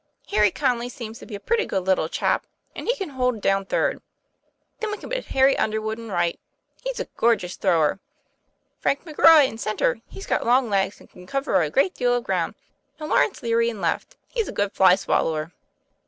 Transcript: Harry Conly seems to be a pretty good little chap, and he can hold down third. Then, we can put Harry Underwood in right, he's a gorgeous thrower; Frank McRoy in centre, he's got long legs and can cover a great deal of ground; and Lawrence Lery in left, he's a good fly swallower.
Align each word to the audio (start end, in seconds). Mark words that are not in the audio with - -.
Harry 0.29 0.49
Conly 0.49 0.89
seems 0.89 1.19
to 1.19 1.27
be 1.27 1.35
a 1.35 1.39
pretty 1.39 1.63
good 1.63 1.83
little 1.85 2.09
chap, 2.09 2.47
and 2.75 2.87
he 2.87 2.95
can 2.95 3.09
hold 3.09 3.39
down 3.39 3.65
third. 3.67 4.01
Then, 4.79 4.89
we 4.89 4.97
can 4.97 5.11
put 5.11 5.25
Harry 5.25 5.55
Underwood 5.59 5.99
in 5.99 6.09
right, 6.09 6.39
he's 6.83 6.99
a 6.99 7.05
gorgeous 7.17 7.55
thrower; 7.55 7.99
Frank 8.79 9.05
McRoy 9.05 9.47
in 9.47 9.59
centre, 9.59 9.99
he's 10.07 10.25
got 10.25 10.43
long 10.43 10.71
legs 10.71 10.99
and 10.99 11.07
can 11.07 11.27
cover 11.27 11.61
a 11.61 11.69
great 11.69 11.93
deal 11.93 12.15
of 12.15 12.23
ground; 12.23 12.55
and 12.99 13.09
Lawrence 13.09 13.43
Lery 13.43 13.69
in 13.69 13.79
left, 13.79 14.17
he's 14.27 14.47
a 14.47 14.51
good 14.51 14.71
fly 14.73 14.95
swallower. 14.95 15.51